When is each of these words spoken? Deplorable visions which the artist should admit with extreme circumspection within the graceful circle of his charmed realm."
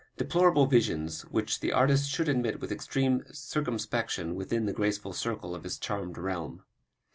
Deplorable 0.17 0.65
visions 0.65 1.21
which 1.25 1.59
the 1.59 1.71
artist 1.71 2.09
should 2.09 2.27
admit 2.27 2.59
with 2.59 2.71
extreme 2.71 3.23
circumspection 3.31 4.33
within 4.33 4.65
the 4.65 4.73
graceful 4.73 5.13
circle 5.13 5.53
of 5.53 5.63
his 5.63 5.77
charmed 5.77 6.17
realm." 6.17 6.63